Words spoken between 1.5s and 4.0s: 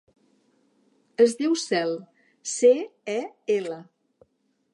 Cel: ce, e, ela.